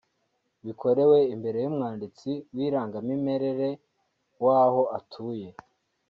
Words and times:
bikorewe 0.65 1.17
imbere 1.33 1.57
y’umwanditsi 1.63 2.29
w’irangamimerere 2.55 3.69
w’aho 4.43 4.83
atuye 4.97 5.49